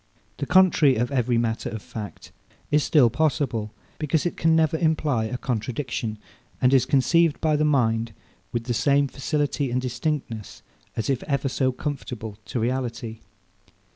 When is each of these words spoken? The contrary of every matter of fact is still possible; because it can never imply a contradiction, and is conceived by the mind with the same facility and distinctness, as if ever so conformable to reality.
The 0.37 0.47
contrary 0.47 0.95
of 0.95 1.11
every 1.11 1.37
matter 1.37 1.69
of 1.69 1.79
fact 1.79 2.31
is 2.71 2.83
still 2.83 3.11
possible; 3.11 3.71
because 3.99 4.25
it 4.25 4.35
can 4.35 4.55
never 4.55 4.75
imply 4.75 5.25
a 5.25 5.37
contradiction, 5.37 6.17
and 6.59 6.73
is 6.73 6.87
conceived 6.87 7.39
by 7.39 7.55
the 7.55 7.65
mind 7.65 8.13
with 8.51 8.63
the 8.63 8.73
same 8.73 9.07
facility 9.07 9.69
and 9.69 9.79
distinctness, 9.79 10.63
as 10.95 11.07
if 11.07 11.21
ever 11.25 11.47
so 11.49 11.71
conformable 11.71 12.39
to 12.45 12.59
reality. 12.59 13.19